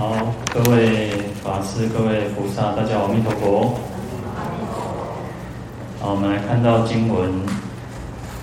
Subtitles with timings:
[0.00, 1.10] 好，各位
[1.44, 3.74] 法师、各位菩萨，大家好，阿弥陀佛。
[6.00, 7.30] 好，我们来看到经文：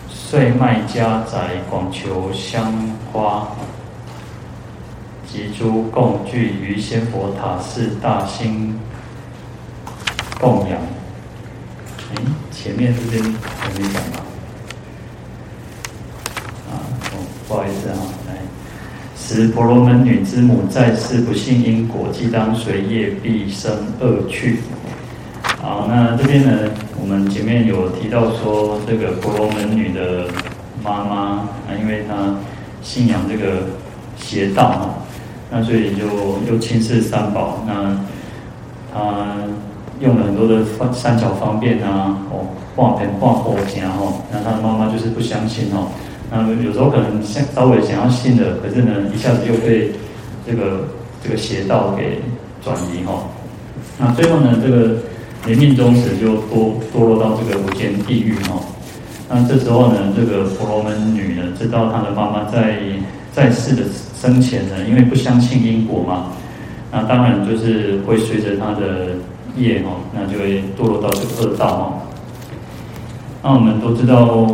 [0.08, 2.72] 岁迈家宅，广求香
[3.12, 3.48] 花
[5.26, 8.80] 及诸共具于仙佛塔寺，大兴
[10.40, 10.80] 供养。
[12.12, 12.22] 哎，
[12.52, 13.24] 前面这边
[13.60, 14.22] 还没讲吗？
[16.70, 17.18] 啊，哦，
[17.48, 17.98] 不好意思啊。
[19.28, 24.60] 此婆罗门女之母在世不信因果，即当随业，必生恶趣。
[25.62, 30.30] 好，那这边呢，我们前面有提到说，这个婆罗门女的
[30.82, 32.38] 妈妈啊，因为她
[32.82, 33.66] 信仰这个
[34.18, 34.96] 邪道啊，
[35.52, 36.06] 那所以就
[36.50, 38.00] 又轻视三宝，那
[38.94, 39.26] 她
[40.00, 45.90] 用了很多的方善巧方便啊，哦，化缘化后家哦，那她的妈妈就是不相信哦。
[46.30, 49.92] 那有时候可能想稍微想要信的，可是呢，一下子又被
[50.46, 50.90] 这个
[51.24, 52.20] 这个邪道给
[52.62, 53.24] 转移哈。
[53.98, 54.98] 那最后呢，这个
[55.46, 58.60] 临命终时就堕堕落到这个无间地狱哈。
[59.30, 62.78] 那这时候呢，这个婆罗门女呢，知道她的妈妈在
[63.32, 63.84] 在世的
[64.20, 66.34] 生前呢，因为不相信因果嘛，
[66.92, 69.16] 那当然就是会随着她的
[69.56, 71.94] 业哈，那就会堕落到这个恶道哈。
[73.42, 74.46] 那我们都知道。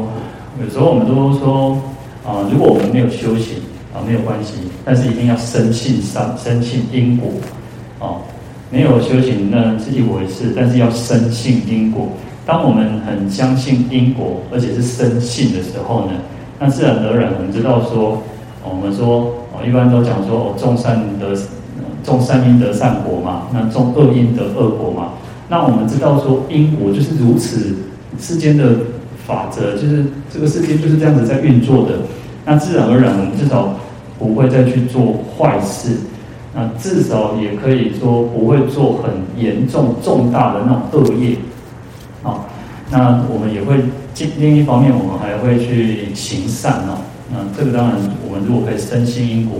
[0.62, 1.82] 有时候我们都说
[2.24, 3.58] 啊，如果我们没有修行
[3.92, 4.54] 啊，没有关系，
[4.86, 7.32] 但是一定要深信三，深信因果
[8.00, 8.22] 啊。
[8.70, 12.08] 没有修行那是一回事，但是要深信因果。
[12.46, 16.12] 当我们很相信因果，而且是深信的时候呢，
[16.60, 18.22] 那自然而然我们知道说，
[18.64, 21.36] 我们说哦，一般都讲说哦，种善得
[22.04, 25.14] 种善因得善果嘛，那种恶因得恶果嘛。
[25.50, 27.76] 那我们知道说因果就是如此
[28.20, 28.76] 世间的。
[29.26, 32.00] 法则就是这个世界就是这样子在运作的，
[32.46, 33.74] 那自然而然我们至少
[34.20, 35.98] 不会再去做坏事，
[36.54, 41.38] 那至少也可以说不会做很严重重大的那种恶业，
[42.22, 42.44] 啊，
[42.92, 43.78] 那我们也会
[44.38, 46.98] 另一方面我们还会去行善哦，
[47.32, 47.98] 那这个当然
[48.28, 49.60] 我们如果可以深信因果，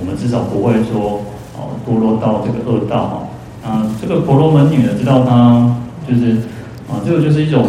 [0.00, 1.20] 我们至少不会说
[1.56, 3.28] 哦堕落到这个恶道
[3.62, 5.76] 哈，啊，这个婆罗门女呢知道她
[6.08, 6.32] 就是
[6.88, 7.66] 啊，这个就是一种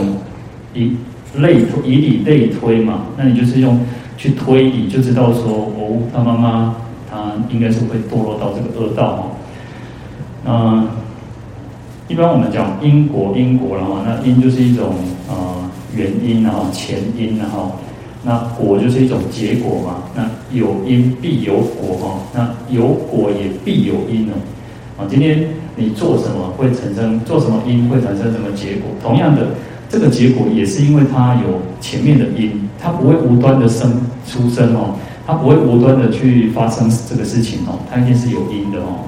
[0.74, 0.96] 一。
[1.40, 3.80] 类推以理类推嘛，那你就是用
[4.18, 6.76] 去推理，就知道说哦，他妈妈
[7.10, 9.24] 他应该是会堕落到这个恶道哈。
[10.48, 10.88] 嗯，
[12.08, 14.94] 一般我们讲因果因果然后，那因就是一种
[15.28, 15.36] 呃
[15.96, 17.72] 原因啊前因然后，
[18.24, 24.34] 那果就是一种结果嘛，那有因必有果哈，那有果也必有因哦。
[24.98, 29.48] 啊，今天你做什么会产生做什么因会产生什么结果，同样的。
[29.96, 33.90] 这个结果也是因为它有前面的因，它不会无端的生
[34.28, 34.94] 出生哦，
[35.26, 39.08] 它不会无端的去发生这个事情哦，它一定是有因的哦。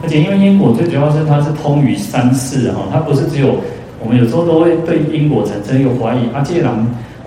[0.00, 3.56] 而且因为因果最主要是它是通于三世哈，它不是只有
[4.00, 6.70] 我们有时候都会对因果产生一个怀疑啊，这个人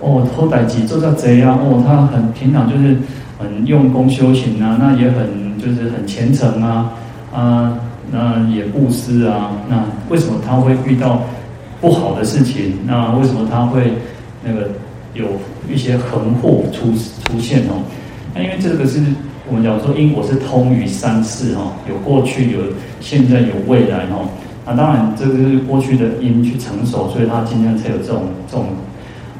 [0.00, 2.96] 哦，好代志做到贼啊哦，他很平常就是
[3.38, 6.90] 很用功修行啊，那也很就是很虔诚啊
[7.30, 7.76] 啊，
[8.10, 11.20] 那也布施啊，那为什么他会遇到？
[11.80, 13.92] 不好的事情，那为什么他会
[14.42, 14.70] 那个
[15.14, 15.24] 有
[15.72, 16.92] 一些横祸出
[17.24, 17.82] 出现哦？
[18.34, 19.00] 那因为这个是
[19.48, 22.58] 我们讲说因果是通于三世哈，有过去、有
[23.00, 24.20] 现在、有未来哈。
[24.66, 28.66] 那当然这个是过去的因去成熟，所以他今天才有这种这种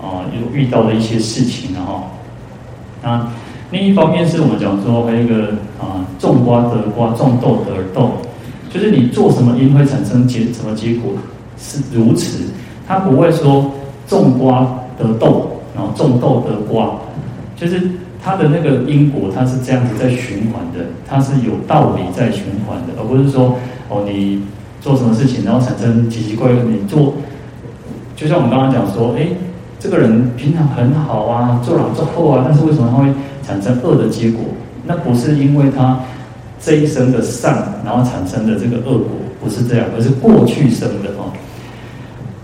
[0.00, 2.05] 啊有遇到的一些事情哈。
[3.03, 3.28] 那
[3.70, 8.12] 另一方面是我们讲说还有一个啊种瓜得瓜，种豆得豆，
[8.70, 11.12] 就是你做什么因会产生结什么结果。
[11.60, 12.44] 是如此，
[12.86, 13.70] 他不会说
[14.06, 14.66] 种瓜
[14.98, 16.92] 得豆，然后种豆得瓜，
[17.56, 17.80] 就是
[18.22, 23.54] 他的那个因果，它是这样子在循环的，它是有道理在循环的，而不是说
[23.88, 24.42] 哦，你
[24.80, 27.14] 做什么事情，然后产生奇奇怪怪，你做，
[28.16, 29.28] 就像我们刚刚讲说，哎，
[29.78, 33.08] 这个人平常很好啊，做老做后啊，但是为什么他会
[33.46, 34.44] 产生恶的结果？
[34.84, 35.98] 那不是因为他
[36.60, 39.08] 这一生的善，然后产生的这个恶果，
[39.40, 41.27] 不是这样，而是过去生的哦。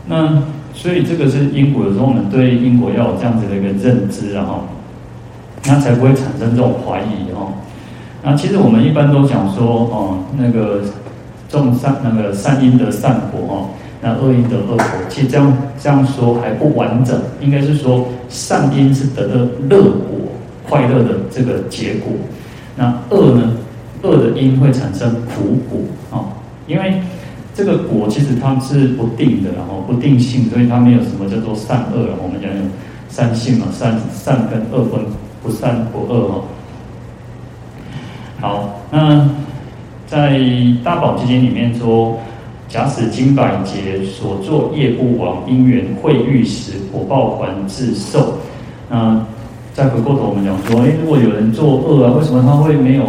[0.06, 0.42] 那
[0.74, 4.64] 所以这个是因果，有时候我们对因果要有这样子的一个认知，然后
[5.66, 7.54] 那才不会产生这种怀疑哦。
[8.22, 10.82] 那其实我们一般都讲说哦，那个
[11.48, 13.68] 种善那个善因得善果哦，
[14.02, 14.86] 那恶因得恶果。
[15.08, 19.34] 其实这样这样说还不完整，应该是说善因是得的
[19.70, 20.18] 乐果，
[20.68, 22.12] 快乐的这个结果。
[22.76, 23.52] 那恶呢，
[24.02, 25.80] 恶的因会产生苦果
[26.10, 26.26] 哦，
[26.66, 27.00] 因为。
[27.54, 32.08] 这个果其实它是不定的，然后不定性，所以它没有什么叫做善恶。
[32.20, 32.62] 我们讲有
[33.08, 35.00] 善性嘛，善善跟恶分
[35.40, 36.44] 不善不恶哦。
[38.40, 39.30] 好，那
[40.08, 40.40] 在
[40.82, 42.18] 大宝积经里面说，
[42.68, 48.34] 假使经百劫所作业不亡，因缘会遇时，果报还自受。
[48.90, 49.24] 那
[49.72, 53.04] 再回过头，我们讲说，诶，如果有人作恶啊，为什么他会没有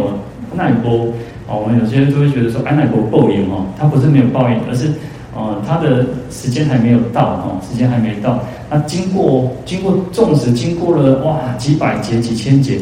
[0.54, 1.08] 耐波？
[1.48, 4.90] 哦，我们有些人就会觉得说，哎，奈波报应哦，他不是没有报应，而是，
[5.34, 8.40] 呃，他的时间还没有到哦，时间还没到。
[8.68, 12.80] 那经过经过，种植经过了哇几百节几千节，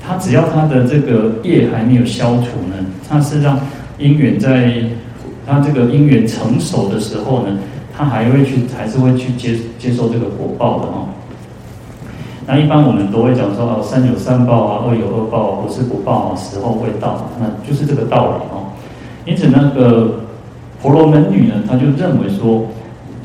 [0.00, 2.76] 他只要他的这个业还没有消除呢，
[3.06, 3.60] 他是让
[3.98, 4.72] 因缘在
[5.46, 7.58] 他这个因缘成熟的时候呢，
[7.94, 11.08] 他还会去还是会去接接受这个果报的哦。
[12.48, 18.70] 那一般我们都会讲说哦，善有善报啊，恶有恶报，不是不报啊，时候会到，那就是这个道理哦。
[19.24, 20.20] 因此，那个
[20.80, 22.64] 婆罗门女呢，她就认为说，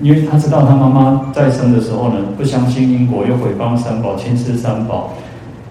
[0.02, 5.14] 因为她知道她妈妈在生的时候呢，不相信因果，又毁谤三宝，轻视三宝，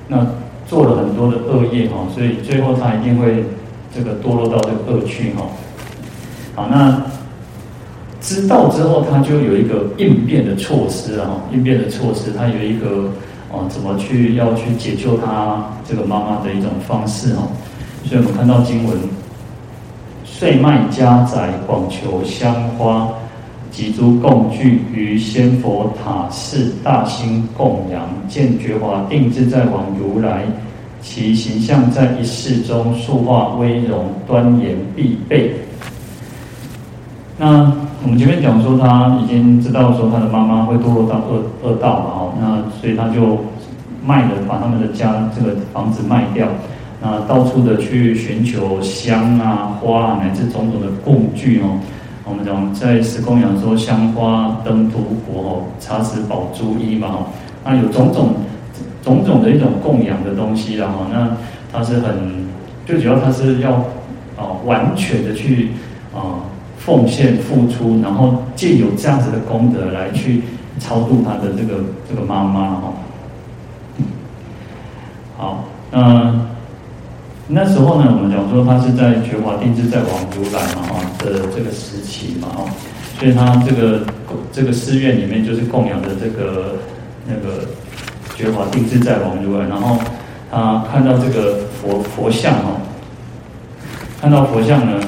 [0.07, 0.25] 那
[0.69, 3.45] 做了很多的恶业哈，所以最后她一定会
[3.93, 5.43] 这个堕落到这个恶趣哈。
[6.55, 7.03] 好，那
[8.21, 13.11] 知道之后，她就有一个应变的措施啊，应变的措施，她有一个。
[13.53, 17.51] 哦，怎么去要去解救他这个妈妈的一种方式哦？
[18.05, 18.97] 所以我们看到经文，
[20.25, 23.09] 遂卖家宅，广求香花
[23.71, 30.45] 及诸供具于仙佛塔寺，大兴供养，见觉华定自在王如来，
[31.03, 35.55] 其形象在一世中，塑化威容，端严必备。
[37.37, 43.45] 那我们前面讲说，他已经知道说他的妈妈会堕落到恶恶道嘛，哦，那所以他就
[44.05, 46.49] 卖了，把他们的家这个房子卖掉，
[47.03, 51.79] 那到处的去寻求香啊、花啊，乃至种种的供具哦。
[52.25, 57.27] 我们讲在十供养说香花灯涂佛哦，茶食宝珠衣嘛，哦，
[57.67, 58.35] 那有种种
[59.03, 61.31] 种种的一种供养的东西了，哈，那
[61.71, 62.47] 他是很
[62.87, 63.73] 最主要，他是要
[64.39, 65.73] 啊完全的去
[66.15, 66.49] 啊。
[66.85, 70.43] 奉献付出，然后借有这样子的功德来去
[70.79, 72.93] 超度他的这个这个妈妈哈。
[75.37, 76.35] 好，那
[77.49, 82.65] 那时候呢，我们讲说他是在觉华定自在王如来嘛哈的这个时期嘛哈，
[83.19, 84.01] 所以他这个
[84.51, 86.77] 这个寺院里面就是供养的这个
[87.27, 87.67] 那个
[88.37, 89.99] 觉华定自在王如来，然后
[90.51, 92.73] 他看到这个佛佛像哈，
[94.21, 94.99] 看到佛像呢。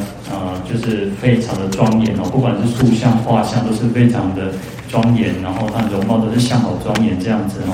[0.70, 4.53] 就是非常的庄严哦，不管是塑像、画像，都是非常的
[4.88, 7.73] 庄严，然后它容貌都是相好庄严这样子哦。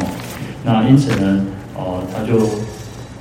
[0.65, 1.45] 那因此呢，
[1.77, 2.41] 哦、他就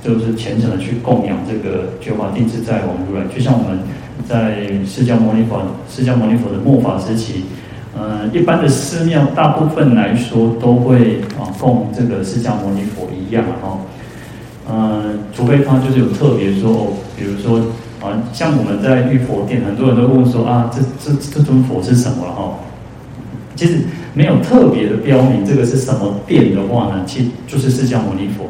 [0.02, 3.78] 就是虔诚的去供养这个觉华定自在王如来，就像我们
[4.28, 7.44] 在释迦牟尼佛、释迦牟尼佛的末法时期，
[7.96, 13.80] 呃，一般的寺庙大部分来说都会啊供这个释迦牟尼佛一样哦，
[14.68, 17.60] 呃，除非他就是有特别说，哦、比如说。
[18.00, 22.58] 啊，像我们在玉佛殿，很多人都问说啊，这这这尊佛是什么哈？
[23.56, 23.80] 其实
[24.14, 28.46] 没有特别的标明这个是什么殿的话呢，其实就是释迦牟尼佛，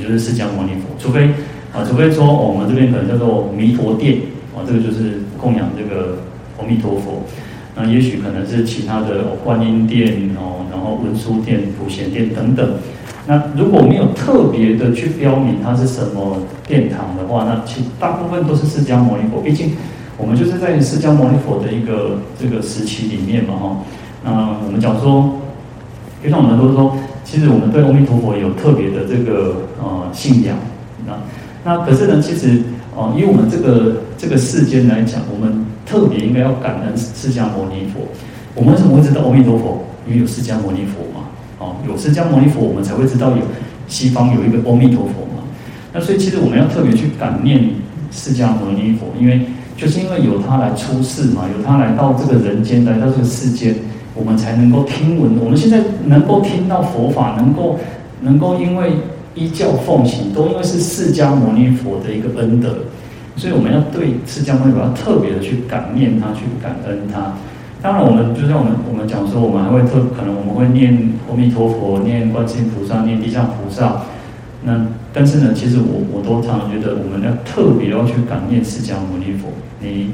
[0.00, 0.94] 就是释迦牟尼佛。
[0.98, 1.26] 除非
[1.72, 4.18] 啊，除非说我们这边可能叫做弥陀殿
[4.56, 6.18] 啊，这个就是供养这个
[6.58, 7.24] 阿弥陀佛。
[7.74, 12.74] 那也许可能是其他的观音殿哦，然后文殊殿、普贤殿等等。
[13.26, 16.36] 那如果没有特别的去标明它是什么
[16.66, 19.40] 殿堂的话，那其大部分都是释迦牟尼佛。
[19.40, 19.72] 毕竟
[20.18, 23.76] 我们就是在释迦牟尼佛的一个这个时期里面嘛，哈。
[24.22, 25.40] 那我们讲说，
[26.22, 30.56] 就像我们都说，其实我们对阿弥陀佛有特别的这个呃信仰。
[31.06, 31.12] 那
[31.64, 32.62] 那可是呢，其实
[32.94, 38.00] 哦、呃，以我们这个这个世间来讲，我们特别应该要感恩释迦牟尼佛。
[38.54, 39.82] 我们为什么会知道阿弥陀佛？
[40.06, 41.00] 因为有释迦牟尼佛
[41.86, 43.42] 有释迦牟尼佛，我们才会知道有
[43.86, 45.42] 西方有一个阿弥陀佛嘛。
[45.92, 47.60] 那所以其实我们要特别去感念
[48.10, 49.42] 释迦牟尼佛，因为
[49.76, 53.74] 就是因为有他来出世嘛，有他来到这个人间，来到这个世间，
[54.14, 55.38] 我们才能够听闻。
[55.38, 57.78] 我们现在能够听到佛法，能够
[58.20, 58.92] 能够因为
[59.34, 62.76] 依教奉行，都因为是释迦牟尼佛的一个恩德。
[63.36, 67.34] 所以我们要对释迦牟尼佛要特别的去感念他，去感恩他。
[67.84, 74.00] 当然，我们就像我们我们讲说，我们还会特可能我们会念阿弥陀佛、念观世音菩萨、念地藏菩萨。
[74.62, 79.50] 那但是呢，其实我我都常常觉得，我们要特别要去感念释迦牟尼佛。
[79.82, 80.12] 你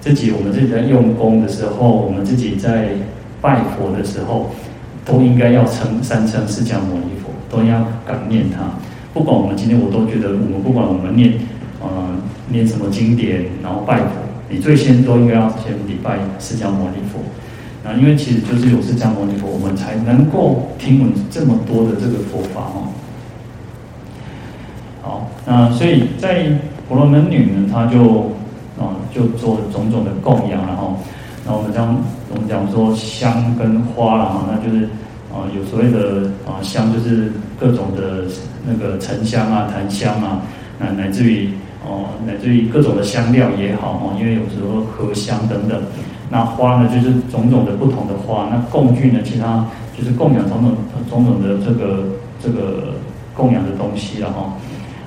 [0.00, 2.92] 自己我们自己在用功的时候，我们自己在
[3.42, 4.46] 拜佛的时候，
[5.04, 8.60] 都应该要称三称释迦牟尼佛，都要感念他。
[9.12, 11.34] 不管我们今天，我都觉得，我们不管我们念
[11.82, 12.16] 呃
[12.48, 14.29] 念什么经典，然后拜佛。
[14.50, 17.20] 你最先都应该要先礼拜释迦牟尼佛，
[17.84, 22.88] 那因为其实就是有释迦牟尼佛，我们才能够听闻这么多的这个佛法哦。
[25.02, 26.50] 好，那所以在
[26.88, 28.32] 婆罗门女呢，她就
[28.76, 30.98] 啊就做种种的供养，然后，
[31.46, 31.96] 然后我们讲
[32.34, 34.84] 我们讲说香跟花了哈，那就是
[35.32, 38.24] 啊有所谓的啊香就是各种的
[38.66, 40.42] 那个沉香啊、檀香啊，
[40.80, 41.50] 乃乃至于
[41.84, 45.80] 哦乃至于各种的香料也好哦，因为有时候荷香等等。
[46.32, 48.48] 那花呢，就是种种的不同的花。
[48.50, 49.66] 那供具呢，其他
[49.98, 50.76] 就是供养种种
[51.08, 52.04] 种种的这个
[52.40, 52.94] 这个
[53.34, 54.52] 供养的东西了哈。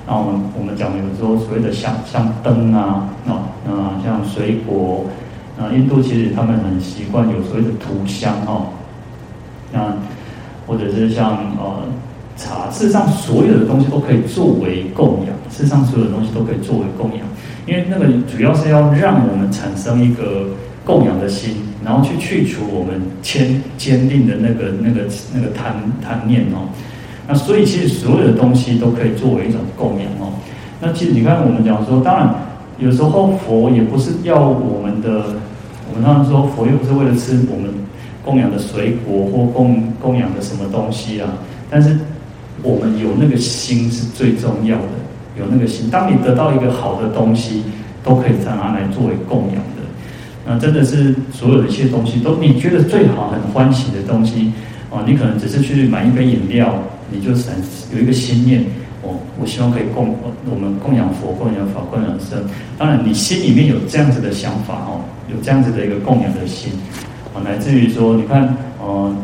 [0.06, 3.08] 然后我们我们讲有时候所谓的像像灯啊，
[3.66, 5.06] 啊像水果，
[5.58, 8.66] 啊印度其实他们很习惯有所谓的涂香哈。
[9.72, 9.94] 那
[10.66, 11.84] 或者是像呃
[12.36, 15.34] 茶，事实上所有的东西都可以作为供养。
[15.50, 17.20] 事实上所有的东西都可以作为供养，
[17.66, 20.48] 因为那个主要是要让我们产生一个。
[20.86, 26.68] 供养的心，然后去去除我们坚坚定的那个那个那个贪贪念哦。
[27.26, 30.34] 那所以其实所有的东西都可以作为一种供养哦。
[30.82, 32.34] 那其实你看我们讲说，当然
[32.78, 35.24] 有时候佛也不是要我们的，
[35.88, 37.72] 我们当然说佛又不是为了吃我们
[38.22, 41.30] 供养的水果或供供养的什么东西啊。
[41.70, 41.98] 但是
[42.64, 44.88] 我们有那个心是最重要的，
[45.38, 45.90] 有那个心。
[45.90, 47.62] 当你得到一个好的东西，
[48.02, 49.84] 都可以再拿来作为供养的。
[50.46, 54.52] 那真的是所有的一些东西都你觉得最好很欢喜的东西
[54.90, 56.74] 哦，你可能只是去买一杯饮料，
[57.10, 57.54] 你就想
[57.94, 58.64] 有一个心念
[59.02, 60.14] 哦，我希望可以供
[60.50, 62.38] 我们供养佛、供养法、供养僧。
[62.78, 66.72] 当然，你心里面有这样子的想法哦，有这样子的一个供养的心
[67.34, 69.14] 啊，乃至于说，你看哦，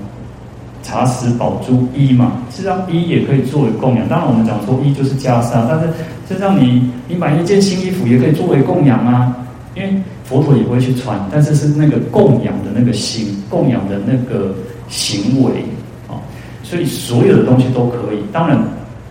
[0.90, 4.09] 茶食宝珠衣嘛，实际上衣也可以作为供养。
[4.09, 5.87] 当然，我们讲说衣就是袈裟，但是
[6.26, 9.32] 实际上你你买一件新衣服也可以作为供养啊，
[9.76, 10.02] 因为。
[10.30, 14.54] 佛陀也不会去穿，但是是那个供养的那个心，供养的那个
[14.88, 15.64] 行为
[16.06, 16.14] 啊，
[16.62, 18.23] 所以所有的东西都可以。
[18.30, 18.56] 当然，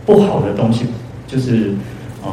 [0.05, 0.85] 不好的东西
[1.27, 1.73] 就是
[2.23, 2.29] 呃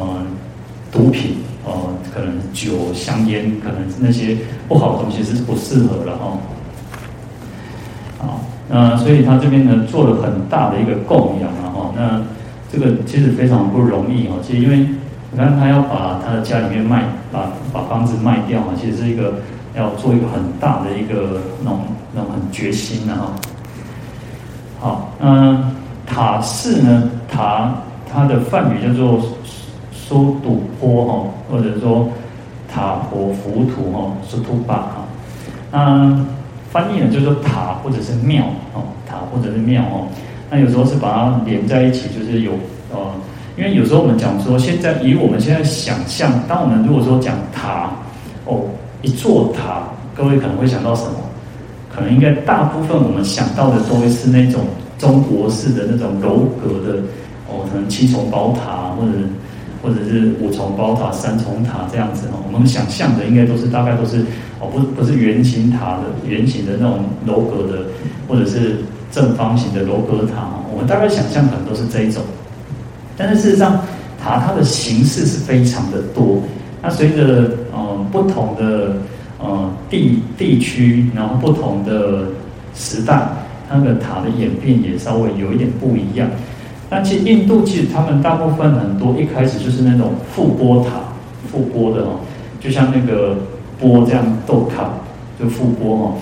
[0.89, 1.35] 毒品
[1.65, 1.73] 呃，
[2.15, 4.37] 可能酒、香烟，可能那些
[4.69, 6.37] 不好的东西是不适合的哈。
[8.69, 12.21] 那所以他这边呢做了很大的一个供养啊哈，那
[12.71, 14.87] 这个其实非常不容易哦，其实因为。
[15.29, 19.33] 你看，他要把他的家里面卖，把把房子卖掉啊，其实是一个
[19.75, 21.81] 要做一个很大的一个那种
[22.13, 23.33] 那种很决心的哈。
[24.79, 27.73] 好，嗯，塔寺呢，塔
[28.09, 29.19] 它的梵语叫做
[29.91, 32.07] 苏堵坡哈，或者说
[32.73, 35.05] 塔婆浮屠哈，苏图巴哈。
[35.71, 36.25] 嗯，
[36.71, 38.43] 翻译呢就是说塔或者是庙
[38.73, 40.07] 哦，塔或者是庙哦。
[40.49, 42.51] 那有时候是把它连在一起，就是有
[42.91, 42.97] 呃。
[43.57, 47.89] 因为有时候我们讲说，现在以我们现在想象，当我们如果说讲塔，
[48.45, 48.61] 哦，
[49.01, 49.81] 一座塔，
[50.15, 51.13] 各位可能会想到什么？
[51.91, 54.61] 可能应该大部分我们想到的都会是那种
[54.99, 56.99] 中国式的那种楼阁的，
[57.49, 59.11] 哦，可能七重宝塔，或者
[59.81, 62.37] 或者是五重宝塔、三重塔这样子哦。
[62.53, 64.23] 我们想象的应该都是大概都是
[64.59, 67.85] 哦，不不是圆形塔的圆形的那种楼阁的，
[68.27, 68.77] 或者是
[69.11, 70.49] 正方形的楼阁塔。
[70.71, 72.23] 我们大概想象可能都是这一种。
[73.15, 73.79] 但是事实上，
[74.21, 76.41] 塔它的形式是非常的多。
[76.81, 78.95] 那随着呃不同的
[79.39, 82.25] 呃地地区，然后不同的
[82.75, 83.27] 时代，
[83.69, 86.29] 那个塔的演变也稍微有一点不一样。
[86.89, 91.01] 但其实印度其实他们大部分很多一开始就是那种覆钵塔，
[91.51, 92.19] 覆钵的哦，
[92.59, 93.35] 就像那个
[93.79, 94.89] 钵这样豆卡
[95.39, 96.15] 就复钵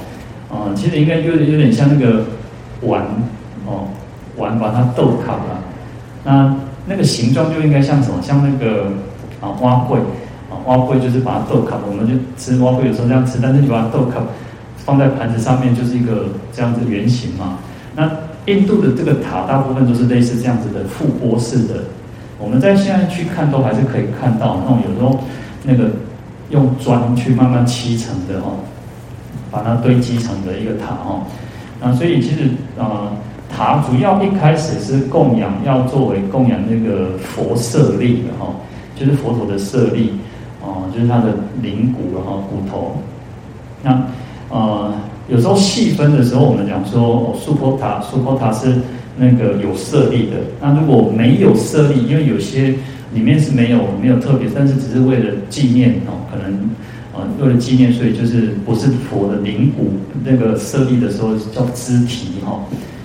[0.50, 2.26] 哦，啊、其实应该有点有点像那个
[2.82, 3.04] 碗
[3.66, 3.88] 哦，
[4.38, 5.62] 碗把它豆卡了，
[6.24, 6.56] 那。
[6.88, 8.22] 那个形状就应该像什么？
[8.22, 8.84] 像那个
[9.42, 9.96] 啊，碗粿
[10.52, 14.22] 啊，碗粿就是把它豆卡，我们就吃碗粿有时候这样吃，但是你把它豆卡
[14.78, 17.58] 放在盘子上面，就是一个这样子圆形嘛。
[17.96, 18.08] 那
[18.46, 21.86] 印度的这个塔大部分都是类似这样子的覆钵式的。
[22.38, 25.20] 我们在现在去看都还是可以看到那种有时候
[25.64, 25.90] 那个
[26.50, 28.58] 用砖去慢慢砌成的哦，
[29.52, 31.24] 把它堆积成的一个塔哦。
[31.82, 32.44] 那所以其实
[32.78, 32.84] 啊。
[32.84, 33.12] 呃
[33.48, 38.48] 塔主要一开始是供养，要作为供养那个佛舍利的哈，
[38.98, 40.12] 就是佛陀的舍利，
[40.62, 41.28] 哦，就是他的
[41.62, 42.98] 灵骨然后骨头。
[43.82, 44.04] 那
[44.50, 44.92] 呃，
[45.30, 48.76] 有时候细分的时候，我们讲说，哦，苏婆塔，苏婆塔是
[49.16, 50.38] 那个有舍利的。
[50.60, 52.74] 那如果没有舍利，因为有些
[53.14, 56.70] 里面是没有没有特别，但是只是为了纪念哦，可能
[57.14, 59.94] 呃为了纪念，所以就是不是佛的灵骨
[60.24, 62.60] 那个设立的时候叫肢体哈。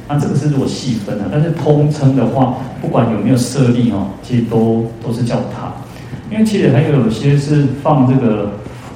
[0.09, 5.73] 那这个是如果细分的，但是通称的话，不管有没有设立哦，其实都都是叫塔。
[6.33, 8.52] 因为其实还有些是放这个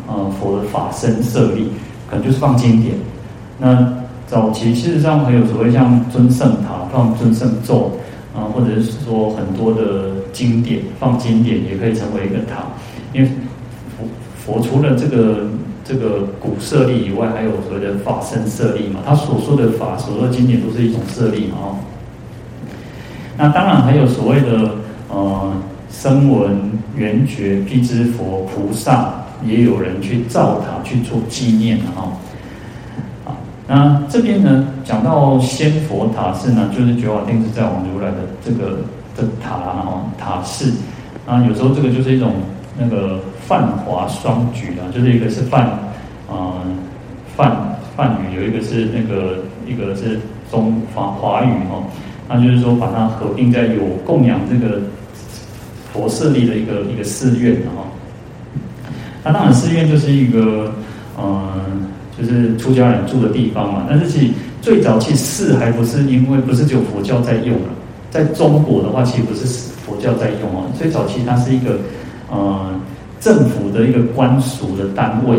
[0.09, 1.69] 呃佛的法身设立，
[2.09, 2.95] 可能就是放经典。
[3.61, 3.95] 那
[4.27, 7.93] 早期事实上还有所谓像尊圣塔放尊圣咒
[8.35, 12.67] 啊，或者是说很多的经典放经典也可以成为一个塔。
[13.15, 13.31] 因为
[14.45, 15.47] 佛除了这个
[15.83, 19.01] 这个古舍利以外，还有所谓的法身舍利嘛。
[19.07, 21.57] 他所说的法，所说的经典都是一种舍利嘛。
[21.63, 21.77] 哦，
[23.39, 24.75] 那当然还有所谓的
[25.09, 25.53] 呃
[25.91, 32.13] 声闻、缘觉、辟支佛、菩萨，也有人去造塔去做纪念的哈。
[33.25, 33.37] 啊，
[33.69, 38.81] 那这边呢讲到仙佛塔寺呢，就是觉华定自在王如来的这个
[39.17, 40.73] 的塔啊，塔寺
[41.27, 42.33] 啊，有时候这个就是一种
[42.79, 43.21] 那个。
[43.47, 45.67] 梵华双举啊，就是一个是梵，
[46.27, 46.65] 啊
[47.37, 47.55] 梵
[47.95, 50.19] 梵语，有一个是那个一个是
[50.51, 51.85] 中华华语哦，
[52.27, 54.81] 那就是说把它合并在有供养这个
[55.93, 57.85] 佛舍利的一个一个寺院哈。
[59.23, 60.73] 那当然寺院就是一个
[61.19, 61.85] 嗯，
[62.19, 63.85] 就是出家人住的地方嘛。
[63.87, 67.69] 但是其实最早其实寺还不是因为不是只有佛教在用了，
[68.15, 69.45] 在中国的话其实不是
[69.85, 71.79] 佛教在用哦，最早期它是一个
[72.31, 72.71] 呃。
[73.21, 75.39] 政府的一个官署的单位，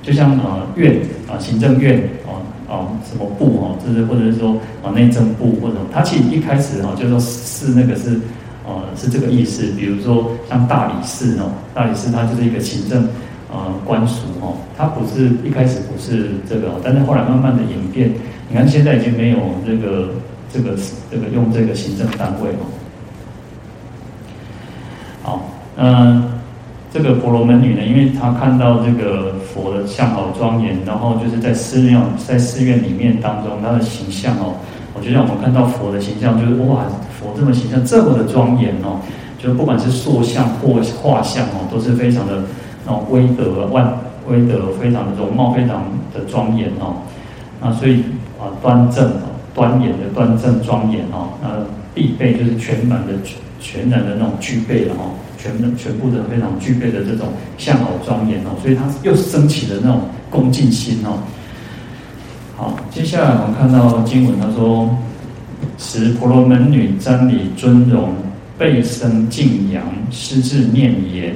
[0.00, 0.94] 就像呃院
[1.28, 2.38] 啊、行政院啊
[2.72, 8.10] 啊、什么部哦，就是或者是说啊内政部或者它其实一开始哈就说是那个是
[8.64, 13.08] 呃是这个意思，比如说像大理寺哦，大理寺它就是一个行政
[13.50, 18.08] 呃官署哦，它不是一开始不是这个，但是后来慢慢的演变，
[18.48, 20.10] 你看现在已经没有这个
[20.52, 20.76] 这个
[21.10, 22.66] 这个用这个行政单位哦。
[25.22, 25.42] 好，
[25.76, 26.40] 嗯、
[26.92, 34.54] 这个婆罗门女呢，因为她看到这个佛的相好庄严，然后就是在寺庙、在寺院里面当中，她的形象哦，
[34.94, 36.84] 我觉得我们看到佛的形象，就是哇，
[37.18, 37.84] 佛这么形象？
[37.84, 39.00] 这么的庄严哦，
[39.38, 42.42] 就不管是塑像或画像哦，都是非常的
[42.86, 43.98] 那种威德万
[44.28, 45.82] 威德，非常的容貌非常
[46.14, 47.02] 的庄严哦，
[47.60, 48.04] 那所以
[48.38, 51.48] 啊端正哦，端严的端正庄严哦，那
[51.94, 53.14] 必备就是全满的
[53.58, 55.10] 全然的那种具备了哦。
[55.38, 61.18] 全全部的非常具备的这种相好庄严哦，所以他又升起了那种恭敬心哦。
[62.56, 64.88] 好，接下来我们看到经文，他说
[65.78, 68.14] ：“时婆罗门女瞻礼尊容，
[68.58, 71.34] 背生敬仰，师自念言：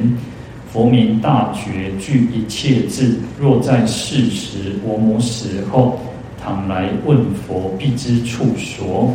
[0.72, 3.14] 佛名大觉，具一切智。
[3.38, 6.00] 若在世时，我母死后，
[6.42, 9.14] 倘来问佛，必知处所。”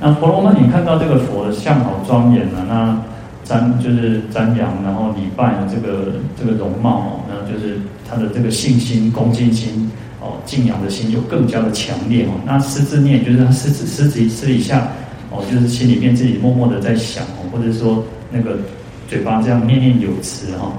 [0.00, 3.02] 那婆罗门你看到这个佛的相好庄严呢，那。
[3.46, 7.78] 瞻就是瞻仰，然后礼拜这个这个容貌哦，那就是
[8.10, 9.88] 他的这个信心、恭敬心
[10.20, 12.30] 哦，敬仰的心就更加的强烈哦。
[12.44, 14.88] 那师自念就是他私自私自私底下
[15.30, 18.58] 哦，就是心里面自己默默的在想哦，或者说那个
[19.06, 20.72] 嘴巴这样念念有词哈，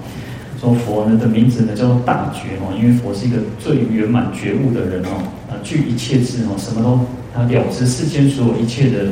[0.60, 7.00] 说佛呢的名字呢叫做大觉哦，因为佛是一个最圆满觉悟的人哦，啊具一切智哦，什么都
[7.34, 9.06] 他了知世间所有一切的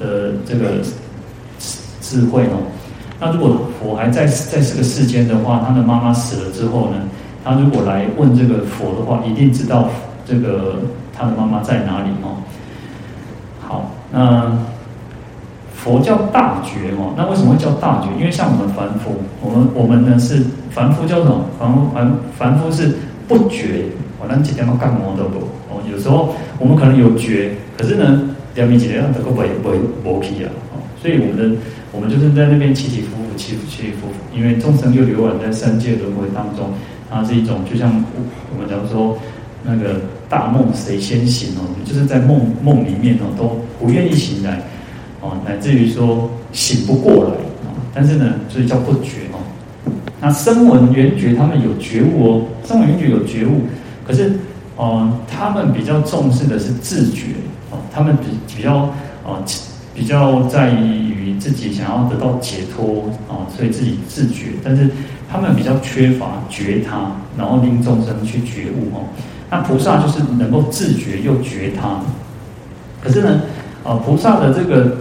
[0.00, 0.82] 的这个
[2.00, 2.66] 智慧哦。
[3.20, 6.96] 那如果佛还在在这个世间的话，他的妈妈死了之后呢，
[7.44, 9.88] 他如果来问这个佛的话，一定知道
[10.26, 10.80] 这个
[11.16, 12.42] 他的妈妈在哪里哦。
[13.60, 14.58] 好，那
[15.72, 18.08] 佛叫大觉哦，那为什么会叫大觉？
[18.18, 21.44] 因为像我们凡夫，我们我们呢是凡夫叫什么？
[21.58, 22.96] 凡夫凡凡夫是
[23.28, 23.84] 不觉，
[24.18, 25.82] 我那几天要干嘛都不哦。
[25.90, 28.22] 有时候我们可能有觉，可是呢，
[28.54, 29.48] 两米几的样子都不会
[30.02, 30.80] 不皮啊哦。
[31.00, 31.56] 所以我们的。
[31.92, 36.70] 我们就是在那边起起伏伏，起起伏伏，因为众生又流转在三界轮回当中，
[37.10, 37.90] 它是一种就像
[38.54, 39.18] 我们假如说
[39.64, 44.62] 那个大梦谁先醒哦，就是在梦梦里面哦都不愿意醒来
[45.20, 47.30] 哦，乃至于说醒不过来
[47.66, 47.74] 啊。
[47.92, 49.22] 但是呢，所以叫不觉。
[50.20, 53.62] 那声闻缘觉他们有觉悟哦，声闻缘觉有觉悟，
[54.06, 54.32] 可是
[54.76, 57.26] 呃，他们比较重视的是自觉
[57.70, 58.90] 哦，他们比比较
[59.24, 59.42] 呃。
[59.92, 64.88] 比较在于自己想要得到解脱啊，所以自己自觉，但是
[65.30, 69.04] 他们比较缺乏觉他，然后令众生去觉悟哦。
[69.50, 72.00] 那菩萨就是能够自觉又觉他，
[73.02, 73.42] 可是呢，
[73.84, 74.96] 呃，菩萨的这个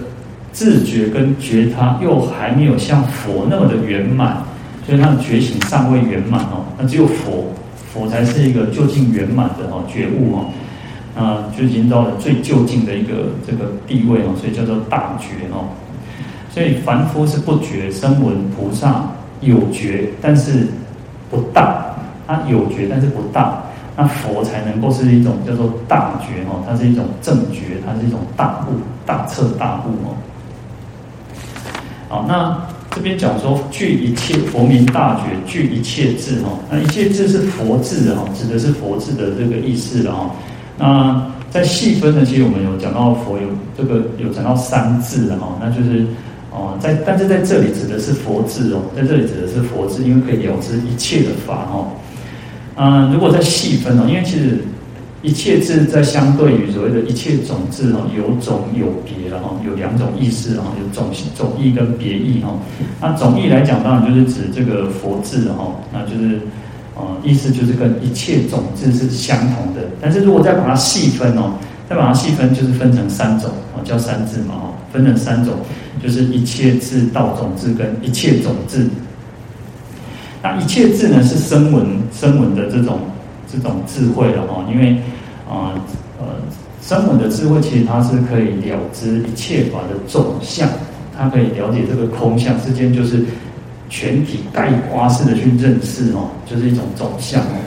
[0.52, 4.44] 自觉跟觉他又还没有像佛那么的圆满，
[4.90, 6.66] 所以他的觉醒尚未圆满哦。
[6.80, 7.46] 那只有佛，
[7.94, 10.46] 佛才是一个究竟圆满的哦觉悟哦。
[11.16, 15.70] 啊，就已经到了最究竟的一个这个地位哦，所以叫做大觉哦。
[16.50, 19.04] 所以凡夫是不觉，声闻菩萨
[19.42, 20.68] 有觉，但是
[21.30, 21.86] 不大。
[22.26, 23.62] 他有觉，但是不大。
[23.96, 30.16] 那佛才能够是一种叫做大觉哦，它是一种正觉，它是一种大悟、大彻大悟哦。
[32.08, 32.58] 好，那
[32.96, 36.50] 这边讲说具一切佛名大觉，具一切智哈。
[36.70, 40.36] 那一切智是佛智哈，指的是佛智的这个意思了哈。
[40.78, 43.48] 那在细分呢，其实我们有讲到佛有
[43.78, 46.06] 这个有讲到三智哈，那就是
[46.52, 51.88] 哦，在但是在这里指的是佛智哦，在这里指的是佛智，因为可以了知一切的法哦。
[52.76, 54.58] 嗯，如果再细分哦，因为其实
[55.22, 62.58] 一切智在相对于所谓的一切种智哦，有种有别了哈，有两种意思啊，有种种义跟别义哈。
[63.02, 66.40] 那总义来讲，当然就是指这个佛智哈，那就是
[66.96, 69.82] 呃意思就是跟一切种智是相同的。
[70.00, 71.54] 但是如果再把它细分哦，
[71.90, 75.54] 再把它细分，就是分成三种哦，叫三智嘛哦，分成三种。
[76.02, 78.88] 就是一切智、道种智跟一切种智。
[80.42, 83.00] 那一切智呢，是声闻声闻的这种
[83.52, 84.98] 这种智慧了哈，因为
[85.50, 85.74] 啊
[86.20, 86.26] 呃
[86.82, 90.68] 声闻的智慧其实它是可以了知一切法的总相，
[91.18, 93.24] 它可以了解这个空相之间就是
[93.90, 97.58] 全体概括式的去认识哦，就是一种总相哦。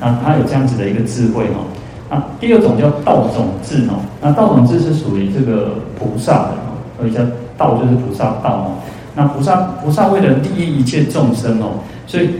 [0.00, 1.66] 那它有这样子的一个智慧哦。
[2.10, 7.20] 那第二种叫道种智哦，那道种智是属于这个菩萨的哦，所以叫。
[7.60, 8.72] 道就是菩萨道哦，
[9.14, 11.72] 那菩萨菩萨为了利益一切众生哦，
[12.06, 12.30] 所以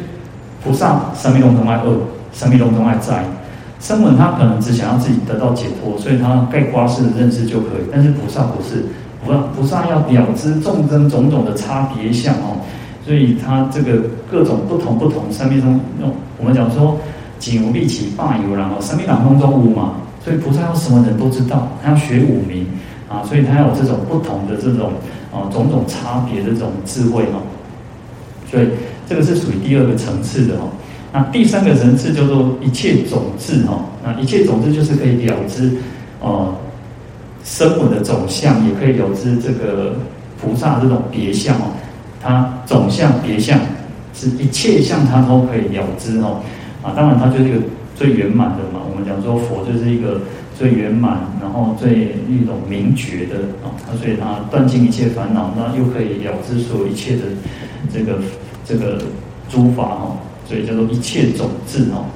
[0.62, 1.98] 菩萨三昧龙通爱恶，
[2.32, 3.24] 三昧龙通爱灾。
[3.80, 7.88] 声闻他可能只想要自己得到解脱，所以他概括式的认知就可以。
[7.90, 8.84] 但是菩萨不是，
[9.24, 12.60] 菩菩萨要了知众生种种的差别相哦，
[13.06, 15.80] 所以他这个各种不同不同三昧中，
[16.38, 16.96] 我们讲说
[17.38, 22.66] 仅无毕其霸有然后三昧两空中无嘛，所以菩萨要什么人都知道，他要学五明。
[23.10, 24.92] 啊，所以他要有这种不同的这种
[25.32, 27.40] 啊种种差别的这种智慧哈，
[28.48, 28.68] 所以
[29.10, 30.68] 这个是属于第二个层次的哈。
[31.12, 35.72] 那第三个层次叫做一切种智哈，那一切种智就是可以了知
[36.20, 36.54] 哦，
[37.42, 39.96] 生我的总相，也可以了知这个
[40.40, 41.74] 菩萨这种别相哦，
[42.22, 43.58] 它总相别相
[44.14, 46.40] 是一切相，它都可以了知哦。
[46.80, 47.58] 啊，当然它就是一个
[47.96, 48.78] 最圆满的嘛。
[48.88, 50.20] 我们讲说佛就是一个。
[50.60, 57.22] 最圆满，然后最一种明觉的啊，所以他断尽一切烦恼，那又可以了知所有一切的
[57.90, 58.18] 这个
[58.70, 59.02] 这个
[59.48, 62.06] 诸法哦，所以叫做一切种智哦。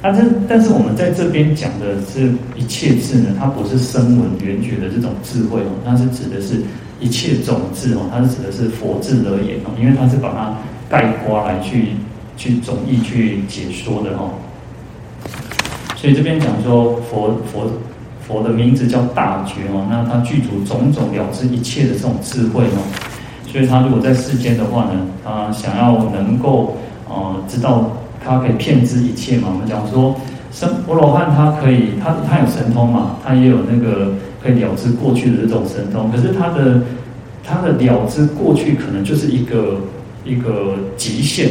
[0.00, 6.62] 那这但是我们在这边讲的是一切智呢，它不是声闻缘觉的这种智慧哦，它是指的是
[7.00, 10.56] 一切种智哦，它是指的是佛智而言哦，因为它是把它
[10.88, 11.88] 概括来去
[12.36, 14.30] 去总义去解说的哦。
[15.96, 17.68] 所以这边讲说佛佛
[18.26, 22.78] 佛的名字叫大觉哦，那他具足种种了知一切的这种智慧哦，
[23.50, 24.92] 所以他如果在世间的话呢，
[25.24, 26.76] 他想要能够
[27.08, 27.90] 呃知道
[28.24, 30.14] 他可以遍知一切嘛，我们讲说
[30.52, 36.82] 生阿罗汉他可以他他有神通嘛，他也有那个可以了知过去的这种神通，可是他的
[37.42, 39.80] 他的了知过去可能就是一个
[40.24, 41.48] 一个极限。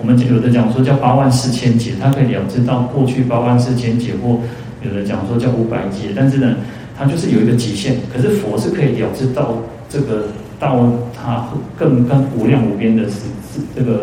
[0.00, 4.38] 我们有的讲说叫八万四千劫，他可以了知到过去八万四千劫，或
[4.82, 6.54] 有的讲说叫五百劫，但是呢，
[6.96, 7.96] 他就是有一个极限。
[8.14, 9.54] 可是佛是可以了知到
[9.88, 10.26] 这个
[10.58, 14.02] 到他更更无量无边的是是这个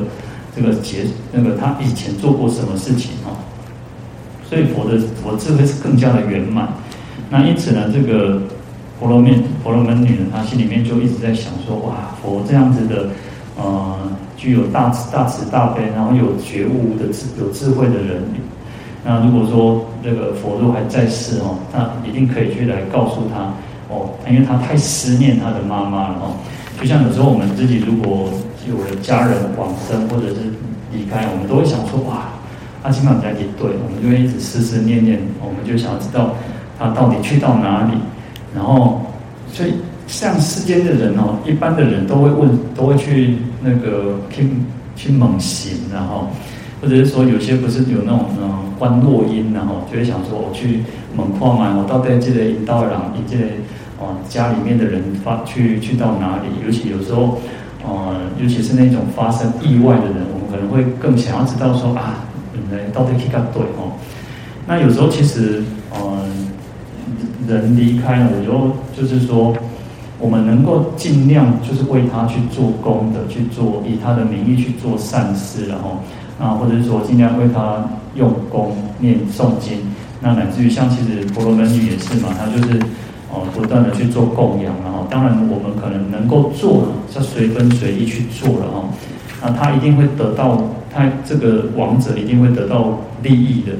[0.56, 3.36] 这个结，那个他以前做过什么事情啊？
[4.50, 6.70] 所以佛的佛智慧是更加的圆满。
[7.30, 8.42] 那因此呢，这个
[9.00, 13.10] 婆罗门婆罗门女呢，她心里面就一直在想说：哇，佛这样子的，
[13.58, 13.98] 呃。
[14.38, 18.22] 具有大慈大慈大悲，然后有觉悟的智有智慧的人，
[19.02, 23.54] 那如果说这个佛都还在世哦，那一定可以去来告诉他
[23.90, 26.36] 哦，因为他太思念他的妈妈了哦。
[26.80, 28.30] 就像有时候我们自己如果
[28.68, 30.42] 有了家人往生或者是
[30.92, 32.30] 离开，我们都会想说哇，
[32.84, 36.36] 阿基玛在也对，我们就会一直思思念念，我们就想知道
[36.78, 37.94] 他到底去到哪里，
[38.54, 39.02] 然后
[39.52, 39.74] 所以。
[40.08, 44.48] 像世间的人哦，一般的人都会问，都会去那个去
[44.96, 46.28] 去猛行，然后
[46.80, 50.84] 或者是说有些不是有那种嗯观落阴，然后就会想说我去
[51.18, 53.36] 猛矿嘛，我到底这个引导人，以这
[54.06, 56.48] 哦家里面的人发去去到哪里？
[56.66, 57.40] 尤其有时候，
[57.84, 62.26] 呃，尤其是那种发生意外的人，我们可能会更想要知道说啊，
[62.72, 63.94] 人到底去干对哦？
[64.68, 65.64] 那有时候其实，
[65.94, 66.26] 呃，
[67.48, 68.46] 人离开了，我
[68.96, 69.56] 就就是说。
[70.18, 76.00] 我们能够尽量就是为他去做功德，去做以他的名义去做善事，然后
[76.40, 77.84] 啊，或者是说尽量为他
[78.16, 79.78] 用功念诵经，
[80.22, 82.80] 那乃至于像其实婆罗门女也是嘛，她就是
[83.36, 88.84] 哦不断的去做供养，然后当然我们可能能够做，就随分随意去做了哈，
[89.44, 90.58] 那他一定会得到，
[90.94, 93.74] 他这个王者一定会得到利益的，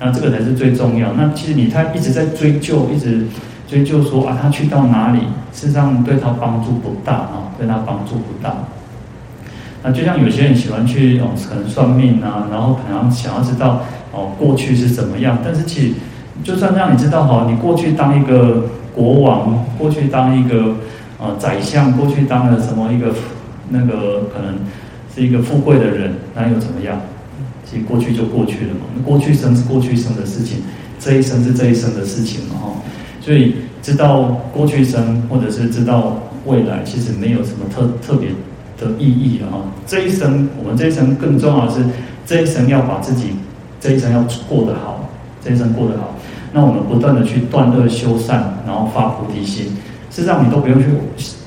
[0.00, 1.12] 那这个才是最重要。
[1.12, 3.26] 那其实你他一直在追究，一直。
[3.66, 8.54] 追究说啊，他去到哪里，事实上对他帮助不大啊，对他帮助不大。
[9.82, 13.80] 那就像有些人喜欢去哦，可能算命啊，然后可能想要知道
[14.12, 15.38] 哦过去是怎么样。
[15.42, 15.94] 但是其实
[16.44, 20.76] 就算让你知道哈，你过去当一个国王，过去当一个
[21.18, 23.12] 呃宰相，过去当了什么一个
[23.68, 24.54] 那个可能
[25.14, 27.00] 是一个富贵的人，那又怎么样？
[27.64, 30.58] 其实过去就过去了嘛，过去生是过去生的事情，
[31.00, 32.72] 这一生是这一生的事情嘛哈。
[33.20, 38.28] 所以知道过去生或者是知道未来，其实没有什么特特别
[38.78, 39.58] 的意义了哈。
[39.86, 41.84] 这一生我们这一生更重要的是，
[42.26, 43.30] 这一生要把自己
[43.80, 45.08] 这一生要过得好，
[45.42, 46.13] 这一生过得好。
[46.56, 49.66] 那我们不断的去断恶修善，然后发菩提心，
[50.08, 50.86] 事实上你都不用去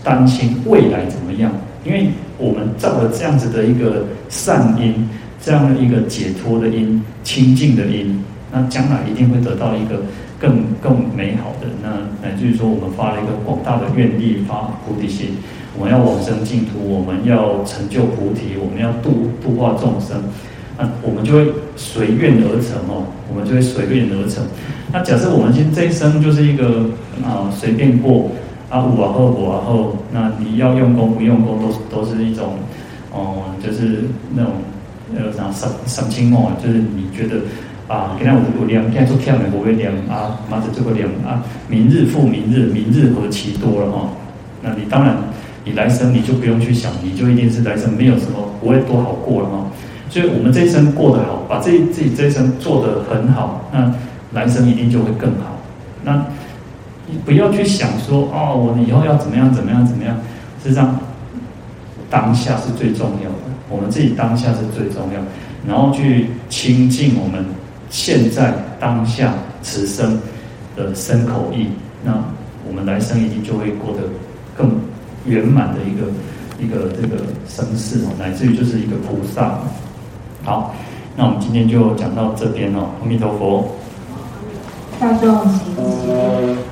[0.04, 1.50] 担心未来怎么样，
[1.86, 5.08] 因为我们造了这样子的一个善因，
[5.42, 10.02] 这样的一个解脱的因、清净的因，那将来一定会得到一个
[10.38, 11.68] 更更美好的。
[11.82, 11.88] 那
[12.22, 15.38] 乃至于说，我们发了一个广大的愿力，发菩提心，
[15.80, 20.22] 我们要往生净土，我们要成就菩提，我们要度度化众生。
[20.78, 24.44] 那我们就会随愿而成哦，我们就会随愿而成。
[24.94, 26.86] 那假设我们今这一生就是一个
[27.24, 28.30] 啊随便过
[28.70, 32.54] 啊，无啊后无啊后，那你要用功不用功都都是一种
[33.12, 34.04] 哦、就是
[34.36, 34.52] 那种
[35.16, 37.38] 呃啥什什清哦，就是你觉得
[37.88, 44.10] 啊，今天我我量，现在做跳美我会量啊，马上这个量啊，明日复明日，明日何其多了哈。
[44.62, 45.18] 那你当然
[45.64, 49.67] 你来生你就不用去想，你就一定是来生没有什么不会多好过了哈。
[50.10, 53.94] 所以我们这一生过得好，把自己自己这一生做得很好，那
[54.34, 55.58] 来生一定就会更好。
[56.04, 56.26] 那
[57.08, 60.18] 你不要去想说哦，我以后要怎么样怎么样怎么样。
[60.64, 60.98] 实际上，
[62.10, 63.36] 当下是最重要的。
[63.70, 65.28] 我们自己当下是最重要的，
[65.68, 67.46] 然后去亲近我们
[67.90, 70.20] 现在当下此生
[70.76, 71.68] 的身口意，
[72.04, 72.14] 那
[72.68, 74.04] 我们来生一定就会过得
[74.56, 74.72] 更
[75.26, 76.08] 圆满的一个
[76.64, 79.60] 一个这个生世哦，乃至于就是一个菩萨。
[80.48, 80.74] 好，
[81.18, 82.88] 那我们今天就讲到这边哦。
[83.02, 83.66] 阿弥陀佛。
[84.98, 86.68] 大众请起。